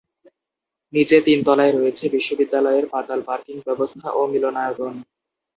[0.93, 4.93] নিচে তিন তলায় রয়েছে বিশ্ববিদ্যালয়ের পাতাল পার্কিং ব্যবস্থা ও মিলনায়তন।